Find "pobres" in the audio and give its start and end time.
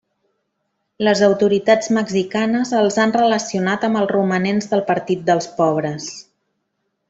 5.61-6.13